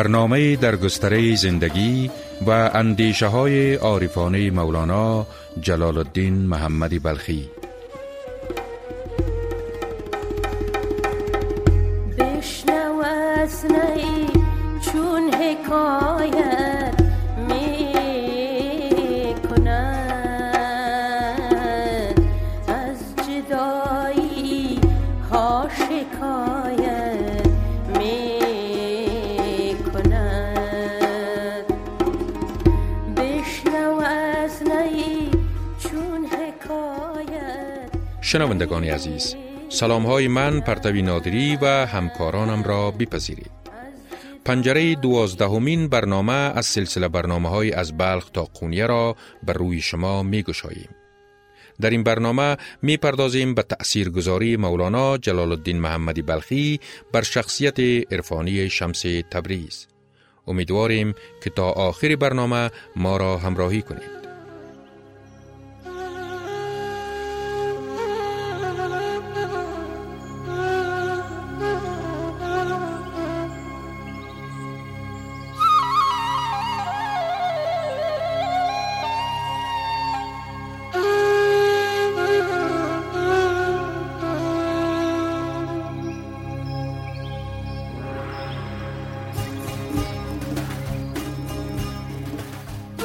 [0.00, 2.10] برنامه در گستره زندگی
[2.46, 5.26] و اندیشه های عارفانه مولانا
[5.60, 7.59] جلال الدین محمدی بلخی.
[38.30, 39.36] شنوندگان عزیز
[39.68, 43.50] سلام های من پرتوی نادری و همکارانم را بپذیرید.
[44.44, 50.22] پنجره دوازدهمین برنامه از سلسله برنامه های از بلخ تا قونیه را بر روی شما
[50.22, 50.88] می گشاییم.
[51.80, 56.80] در این برنامه می پردازیم به تأثیر گذاری مولانا جلال الدین محمدی بلخی
[57.12, 57.80] بر شخصیت
[58.12, 59.86] عرفانی شمس تبریز.
[60.46, 61.14] امیدواریم
[61.44, 64.19] که تا آخر برنامه ما را همراهی کنید.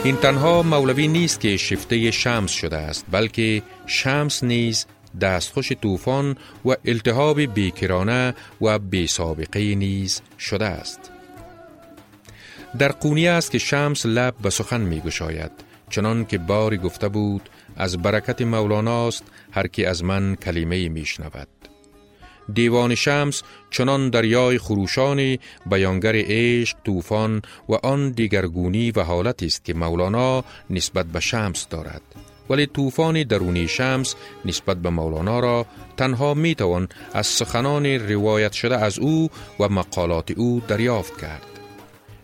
[0.05, 4.85] این تنها مولوی نیست که شفته شمس شده است بلکه شمس نیز
[5.21, 10.99] دستخوش طوفان و التهاب بیکرانه و بی سابقه نیز شده است.
[12.77, 15.51] در قونیه است که شمس لب به سخن می گشاید
[15.89, 21.47] چنان که باری گفته بود از برکت مولاناست هر کی از من کلمه می شنود
[22.53, 29.73] دیوان شمس چنان دریای خروشان بیانگر عشق طوفان و آن دیگرگونی و حالت است که
[29.73, 32.01] مولانا نسبت به شمس دارد.
[32.49, 35.65] ولی طوفان درونی شمس نسبت به مولانا را
[35.97, 39.29] تنها می توان از سخنان روایت شده از او
[39.59, 41.41] و مقالات او دریافت کرد.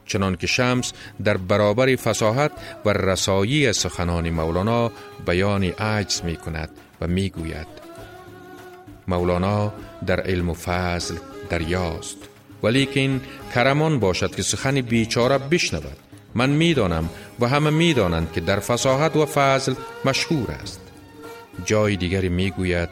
[0.06, 0.94] چنان که شمس
[1.24, 2.52] در برابر فساحت
[2.86, 4.92] و رسایی سخنان مولانا
[5.26, 6.70] بیان عجز می کند
[7.02, 7.81] و می گوید
[9.08, 9.74] مولانا
[10.06, 11.16] در علم و فضل
[11.50, 12.18] دریاست.
[12.64, 13.22] ولیکن
[13.56, 15.98] کرمان باشد که سخن بیچاره بشنود.
[16.36, 17.10] من می‌دانم
[17.40, 19.74] و همه می‌دانند که در فساحت و فضل
[20.06, 20.82] مشهور است.
[21.66, 22.90] جای دیگری می‌گوید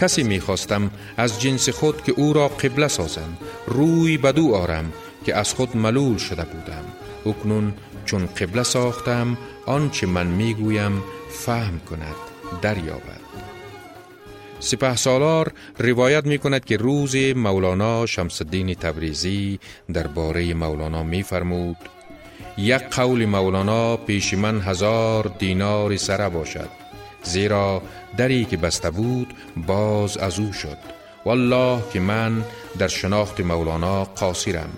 [0.00, 3.36] کسی می‌خواستم از جنس خود که او را قبله سازم
[3.66, 4.92] روی بدو آرم
[5.26, 6.84] که از خود ملول شده بودم.
[7.26, 7.74] اکنون
[8.04, 12.16] چون قبله ساختم آنچه من می‌گویم فهم کند
[12.62, 13.25] دریابد.
[14.60, 19.58] سپه سالار روایت می کند که روز مولانا شمس الدین تبریزی
[19.92, 21.76] درباره مولانا می فرمود
[22.58, 26.68] یک قول مولانا پیش من هزار دینار سره باشد
[27.22, 27.82] زیرا
[28.16, 29.34] دری که بسته بود
[29.66, 30.78] باز از او شد
[31.24, 32.44] والله که من
[32.78, 34.70] در شناخت مولانا قاصرم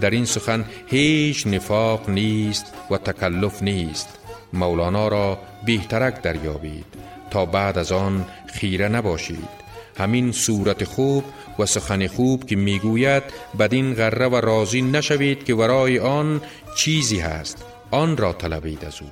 [0.00, 4.08] در این سخن هیچ نفاق نیست و تکلف نیست
[4.52, 6.84] مولانا را بهترک دریابید
[7.30, 9.60] تا بعد از آن خیره نباشید.
[9.98, 11.24] همین صورت خوب
[11.58, 13.22] و سخن خوب که می‌گوید
[13.58, 16.40] بدین غره و راضی نشوید که ورای آن
[16.76, 17.64] چیزی هست.
[17.90, 19.08] آن را طلبید از او.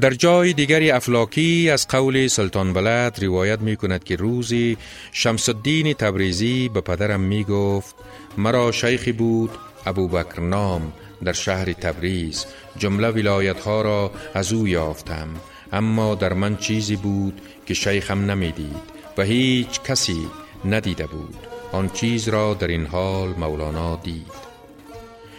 [0.00, 4.76] در جای دیگری افلاکی از قول سلطان بلد روایت می کند که روزی
[5.12, 7.94] شمس الدین تبریزی به پدرم می گفت
[8.38, 9.50] مرا شیخی بود
[9.86, 10.92] ابو بکر نام
[11.24, 12.46] در شهر تبریز.
[12.78, 15.28] جمله ولایت ها را از او یافتم.
[15.74, 20.26] اما در من چیزی بود که شیخم نمی‌دید و هیچ کسی
[20.64, 21.36] ندیده بود.
[21.72, 24.44] آن چیز را در این حال مولانا دید.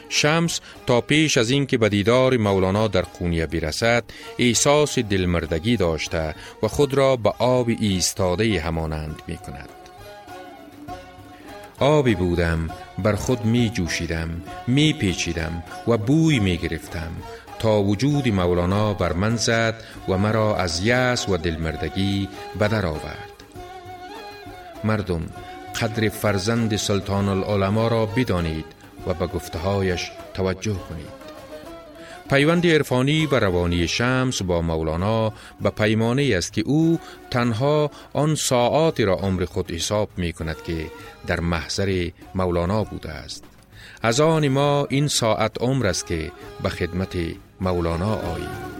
[0.09, 4.03] شمس تا پیش از اینکه به دیدار مولانا در قونیه برسد
[4.39, 9.69] احساس دلمردگی داشته و خود را به آب ایستاده همانند می کند
[11.79, 17.11] آبی بودم بر خود می جوشیدم می پیچیدم و بوی می گرفتم
[17.65, 22.29] تا وجود مولانا بر من زد و مرا از یأس و دلمردگی
[22.59, 23.31] بدر آورد.
[24.83, 25.21] مردم
[25.81, 28.65] قدر فرزند سلطان العلماء را بدانید
[29.07, 31.15] و به گفتهایش توجه کنید.
[32.29, 36.99] پیوند عرفانی و روانی شمس با مولانا به پیمانه است که او
[37.31, 40.85] تنها آن ساعاتی را عمر خود حساب می کند که
[41.27, 43.43] در محضر مولانا بوده است.
[44.01, 46.31] از آن ما این ساعت عمر است که
[46.63, 47.17] به خدمت
[47.61, 48.74] مولانا آییم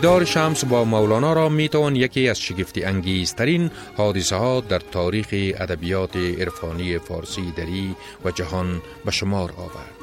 [0.00, 5.26] دیدار شمس با مولانا را می توان یکی از شگفتی انگیزترین حادثه ها در تاریخ
[5.32, 9.94] ادبیات عرفانی فارسی دری و جهان به شمار آورد.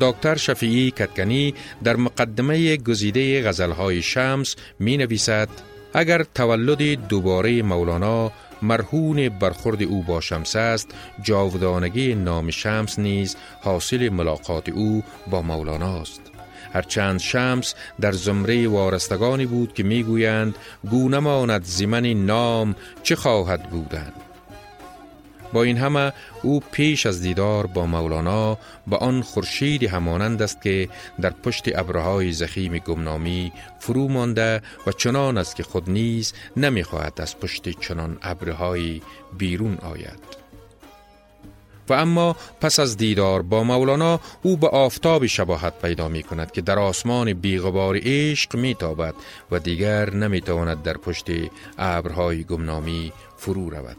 [0.00, 5.48] دکتر شفیعی کتکنی در مقدمه گزیده غزلهای شمس می نویسد
[5.92, 8.32] اگر تولد دوباره مولانا
[8.62, 10.88] مرهون برخورد او با شمس است
[11.22, 16.33] جاودانگی نام شمس نیز حاصل ملاقات او با مولانا است
[16.74, 20.54] هرچند شمس در زمره وارستگانی بود که می‌گویند
[20.90, 24.12] گونه ماند زمن نام چه خواهد بودند
[25.52, 26.12] با این همه
[26.42, 30.88] او پیش از دیدار با مولانا با آن خورشیدی همانند است که
[31.20, 37.38] در پشت ابرهای زخیم گمنامی فرو مانده و چنان است که خود نیز نمی‌خواهد از
[37.38, 39.02] پشت چنان ابرهای
[39.38, 40.43] بیرون آید.
[41.88, 46.60] و اما پس از دیدار با مولانا او به آفتاب شباهت پیدا می کند که
[46.60, 49.14] در آسمان بیغبار عشق می تابد
[49.50, 51.26] و دیگر نمی تواند در پشت
[51.78, 53.96] ابرهای گمنامی فرو رود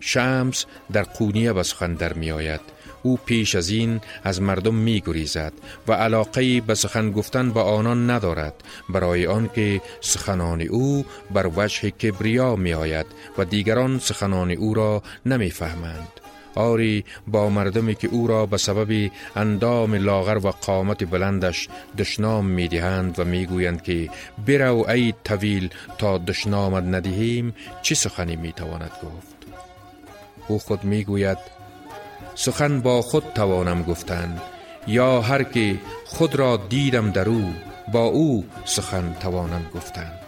[0.00, 2.60] شمس در قونیه به سخن در می آید
[3.02, 5.52] او پیش از این از مردم می گریزد
[5.88, 8.54] و علاقه به سخن گفتن با آنان ندارد
[8.88, 13.06] برای آنکه سخنان او بر وجه کبریا می آید
[13.38, 16.21] و دیگران سخنان او را نمی فهمند.
[16.54, 21.68] آری با مردمی که او را به سبب اندام لاغر و قامت بلندش
[21.98, 24.10] دشنام می دهند و می گویند که
[24.46, 29.36] برو ای طویل تا دشنامت ندهیم چه سخنی می تواند گفت؟
[30.48, 31.38] او خود می گوید
[32.34, 34.40] سخن با خود توانم گفتن
[34.86, 37.54] یا هر که خود را دیدم در او
[37.92, 40.21] با او سخن توانم گفتن.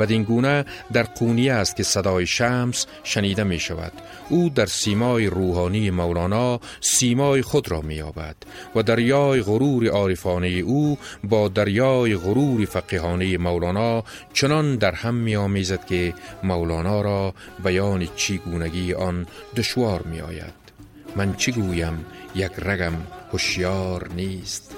[0.00, 3.92] بدین گونه در قونیه است که صدای شمس شنیده می شود
[4.28, 8.36] او در سیمای روحانی مولانا سیمای خود را می یابد
[8.74, 15.84] و دریای غرور عارفانه او با دریای غرور فقیهانه مولانا چنان در هم می آمیزد
[15.86, 19.26] که مولانا را بیان چیگونگی آن
[19.56, 20.60] دشوار می آید
[21.16, 22.04] من چی گویم؟
[22.34, 22.92] یک رگم
[23.32, 24.76] هوشیار نیست.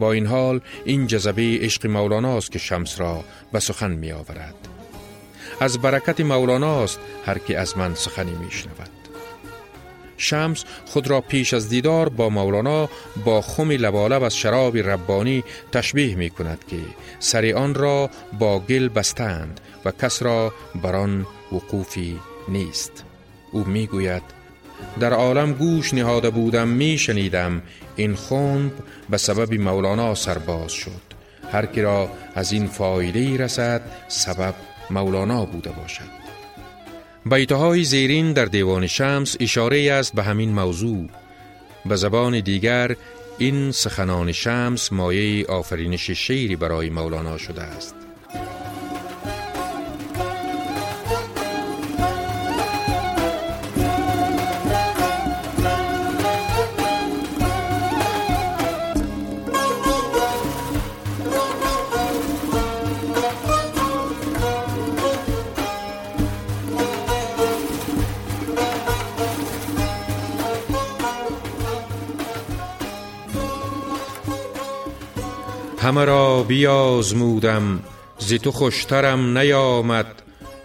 [0.00, 4.54] با این حال این جذبه عشق مولاناست که شمس را به سخن می آورد
[5.60, 8.90] از برکت مولاناست هر که از من سخنی می شنود
[10.16, 12.88] شمس خود را پیش از دیدار با مولانا
[13.24, 16.76] با خم لبالب از شراب ربانی تشبیه می کند که
[17.18, 20.52] سر آن را با گل بستند و کس را
[20.82, 22.18] بر آن وقوفی
[22.48, 23.04] نیست.
[23.52, 24.39] او می گوید
[25.00, 27.62] در عالم گوش نهاده بودم می شنیدم
[27.96, 28.72] این خنب
[29.10, 31.10] به سبب مولانا سرباز شد.
[31.52, 34.54] هر کی را از این فایده رسد سبب
[34.90, 36.20] مولانا بوده باشد.
[37.26, 41.08] بیتهای زیرین در دیوان شمس اشاره است به همین موضوع.
[41.86, 42.96] به زبان دیگر
[43.38, 47.99] این سخنان شمس مایه آفرینش شیری برای مولانا شده است.
[75.90, 77.80] همه را بیازمودم
[78.18, 80.06] زی تو خوشترم نیامد.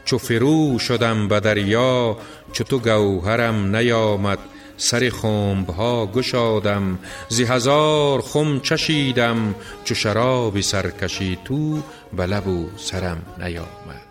[0.05, 2.17] چو فرو شدم به دریا
[2.53, 4.39] چو تو گوهرم نیامد.
[4.77, 9.55] سر خمب ها گشادم زی هزار خم چشیدم.
[9.84, 11.82] چو شراب سرکشی تو
[12.13, 14.05] به لب و سرم نیامد.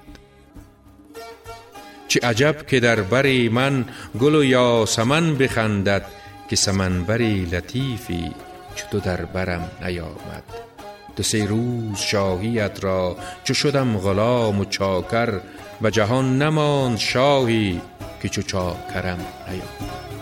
[2.08, 3.84] چه عجب که در بری من
[4.20, 6.06] گل و یاسمن بخندد
[6.50, 8.32] که سمنبری لطیفی
[8.74, 10.73] چو تو در برم نیامد.
[11.16, 15.40] دو روز شاهیت را چو شدم غلام و چاکر
[15.82, 17.80] و جهان نماند شاهی
[18.22, 20.13] که چو چاکرم نیامد.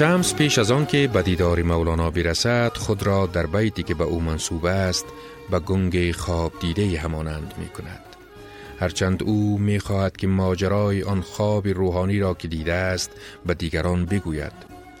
[0.00, 4.04] شمس پیش از آن که به دیدار مولانا برسد خود را در بیتی که به
[4.04, 5.04] او منصوب است
[5.50, 8.04] به گنگ خواب دیده همانند می کند
[8.78, 13.10] هرچند او می‌خواهد که ماجرای آن خواب روحانی را که دیده است
[13.46, 14.52] به دیگران بگوید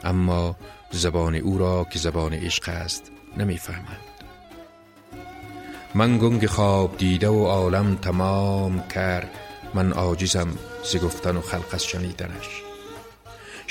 [0.04, 0.56] اما
[0.90, 4.24] زبان او را که زبان عشق است نمی‌فهمند.
[5.94, 9.24] من گنگ خواب دیده و عالم تمام کر
[9.74, 10.48] من عاجزم
[10.84, 12.69] ز گفتن و خلق از شنیدنش.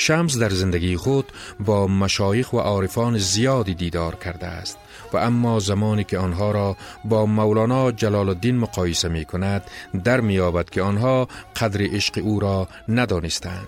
[0.02, 1.26] شمس در زندگی خود
[1.60, 4.78] با مشایخ و عارفان زیادی دیدار کرده است.
[5.14, 9.64] و اما زمانی که آنها را با مولانا جلال الدین مقایسه می کند
[10.04, 13.68] در می که آنها قدر عشق او را ندانستند.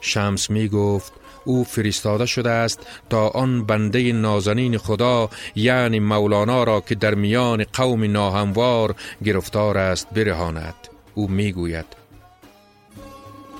[0.00, 1.12] شمس می گفت
[1.44, 7.64] او فرستاده شده است تا آن بنده نازنین خدا یعنی مولانا را که در میان
[7.72, 8.94] قوم ناهموار
[9.24, 10.74] گرفتار است برهاند.
[11.14, 11.97] او می‌گوید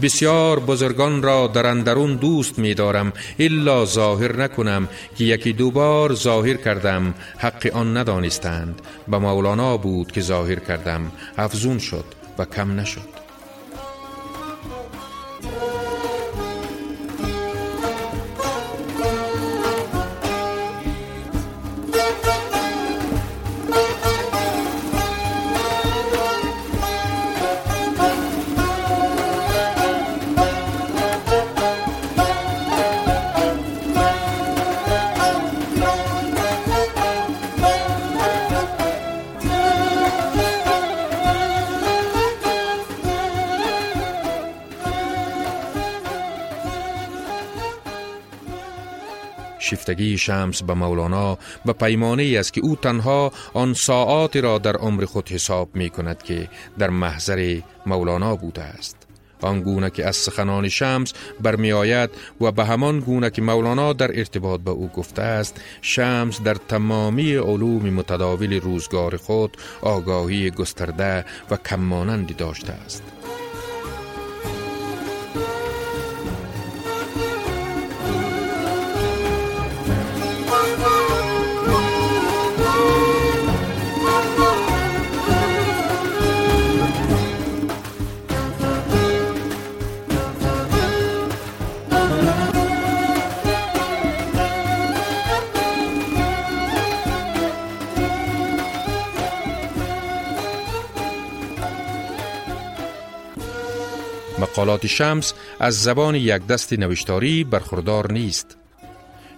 [0.03, 6.15] بسیار بزرگان را در اندرون دوست می دارم الا ظاهر نکنم که یکی دو بار
[6.15, 7.15] ظاهر کردم.
[7.39, 8.81] حق آن ندانستند.
[9.09, 11.13] به مولانا بود که ظاهر کردم.
[11.39, 12.05] افزون شد
[12.39, 13.28] و کم نشد.
[49.71, 54.77] شفتگی شمس به مولانا به پیمانه ای است که او تنها آن ساعات را در
[54.77, 56.49] عمر خود حساب می کند که
[56.79, 58.97] در محضر مولانا بوده است.
[59.41, 62.11] آن گونه که از سخنان شمس برمی آید
[62.41, 67.37] و به همان گونه که مولانا در ارتباط به او گفته است شمس در تمامی
[67.37, 73.03] علوم متداول روزگار خود آگاهی گسترده و کمانندی داشته است.
[104.41, 108.57] مقالات شمس از زبان یک دست نوشتاری برخوردار نیست.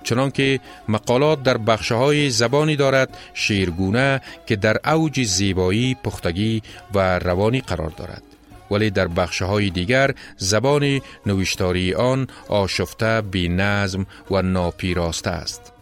[0.03, 6.63] چنانکه مقالات در بخشه های زبانی دارد شیرگونه که در اوج زیبایی، پختگی
[6.95, 8.23] و روانی قرار دارد.
[8.71, 15.73] ولی در بخشه های دیگر زبان نوشتاری آن آشفته، بی نظم و ناپیراسته است.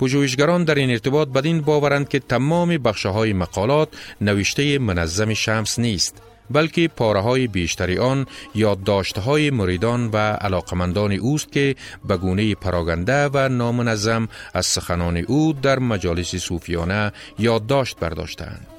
[0.00, 3.88] پژوهشگران در این ارتباط بدین باورند که تمام بخشه های مقالات
[4.20, 6.22] نوشته منظم شمس نیست.
[6.50, 11.76] بلکه پاره های بیشتری آن یادداشت های مریدان و علاقمندان اوست که
[12.08, 18.73] به گونه پراگنده و نامنظم از سخنان او در مجالس صوفیانه یادداشت برداشتند.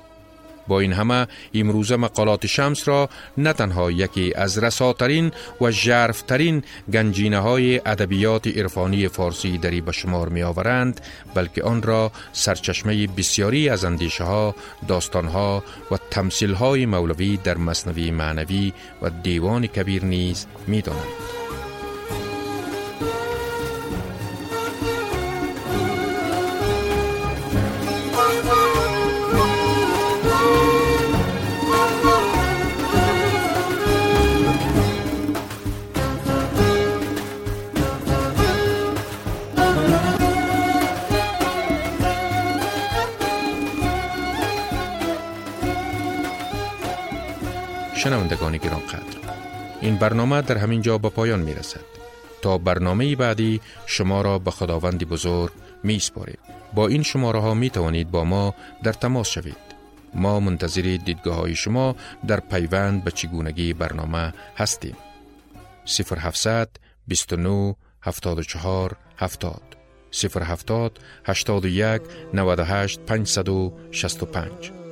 [0.68, 5.32] با این همه امروزه مقالات شمس را نه تنها یکی از رساترین
[5.62, 11.02] و جرفترین گنجینه های ادبیات عرفانی فارسی دری به شمار می آورند
[11.34, 14.56] بلکه آن را سرچشمه بسیاری از اندیشه ها،
[14.88, 21.45] داستان ها و تمثیل های مولوی در مصنوی معنوی و دیوان کبیر نیز می دانند.
[48.06, 49.34] شنوندگان گران قدر.
[49.82, 51.86] این برنامه در همین جا به پایان می رسد
[52.42, 55.52] تا برنامه بعدی شما را به خداوند بزرگ
[55.84, 56.38] می سپاریم
[56.74, 59.58] با این شماره ها می توانید با ما در تماس شوید.
[60.14, 61.96] ما منتظر دیدگاه های شما
[62.28, 64.96] در پیوند به چگونگی برنامه هستیم.
[65.86, 66.70] 0700
[67.08, 69.62] 29 74 70
[70.46, 72.02] 070 81
[72.34, 74.85] 98 565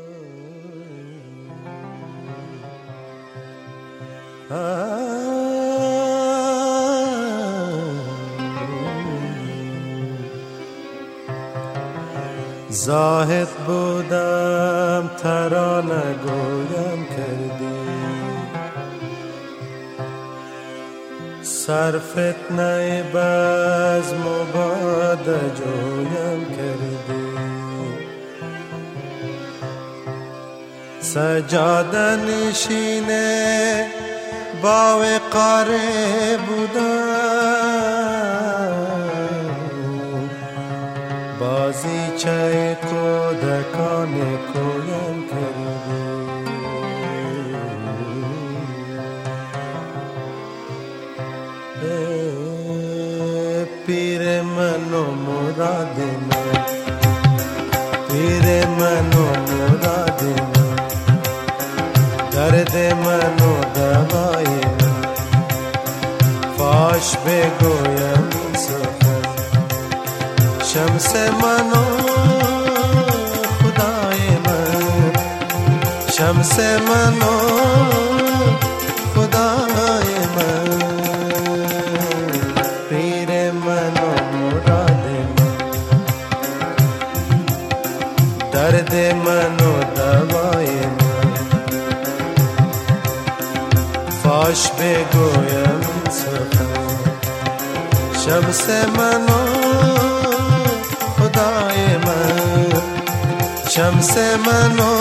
[12.85, 17.83] زاهد بودم ترانه گویم کردی.
[21.41, 25.25] سر فتنه بزم و باد
[25.55, 27.23] جویم کردی.
[31.01, 33.85] سجاده نشینه
[34.63, 36.37] با قاره
[41.73, 44.13] بازی چه کودکان
[44.53, 45.93] کویم کردی
[51.81, 55.97] ای پیر من و مراد
[56.29, 56.63] من
[58.07, 60.73] پیر من و مراد من
[70.73, 71.71] درد من
[73.63, 75.13] و دوای من
[76.07, 76.21] فاش
[103.75, 104.92] شمس من و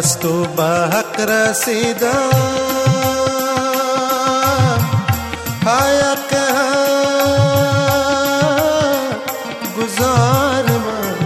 [0.00, 2.30] از تو به حق رسیدم
[5.66, 6.32] حق
[9.78, 11.16] گزار من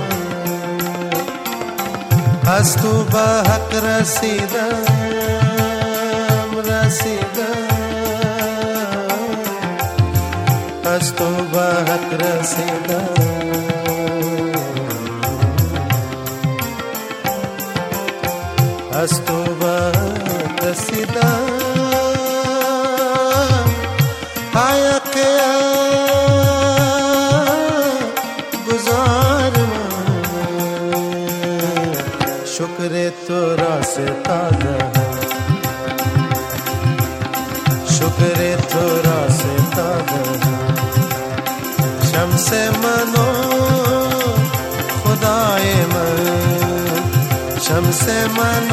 [2.46, 2.76] از
[25.14, 25.20] حق
[28.68, 30.08] گزار من
[32.44, 34.76] شکر تو را ستاده
[37.88, 40.22] شکر تو را ستاده
[42.12, 43.24] شمس من و
[45.04, 46.18] خدای من
[47.60, 48.70] شمس من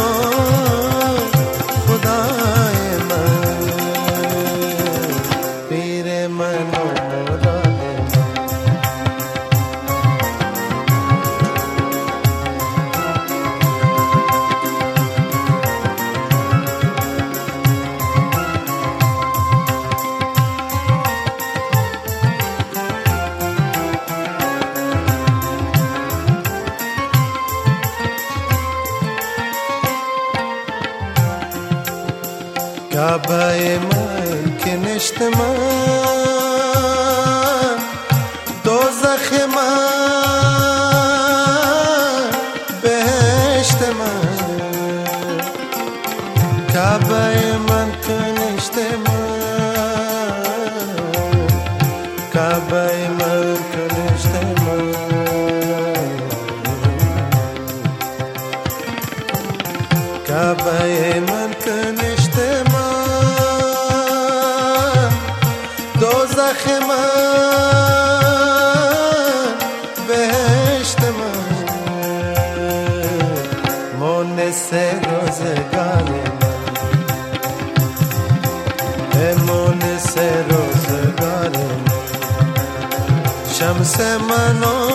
[84.02, 84.92] شمس من و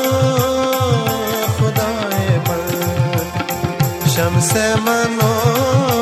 [1.58, 2.38] خدای
[4.86, 5.95] من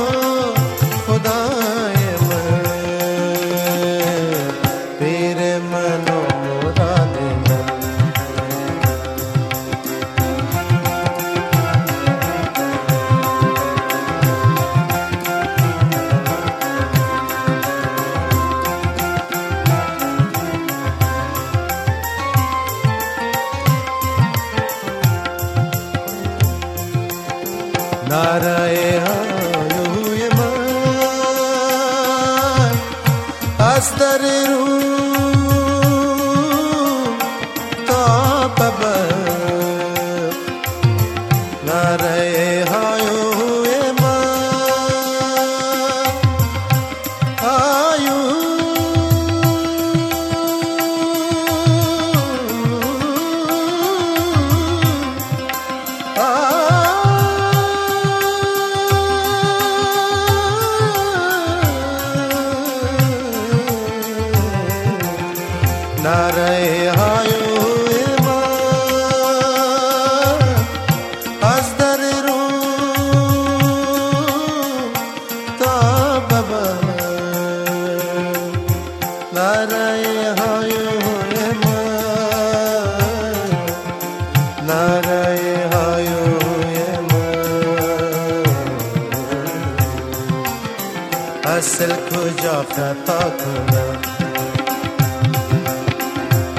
[92.10, 93.98] کجا خطا کنم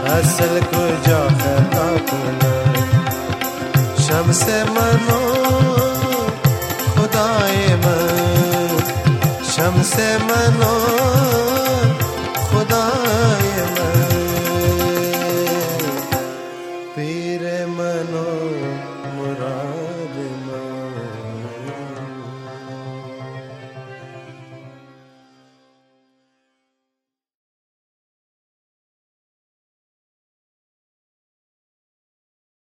[0.06, 2.74] اصل کجا خطا کنم
[3.98, 5.20] شمس منو
[6.96, 8.68] خدای من
[9.56, 11.33] شمس منو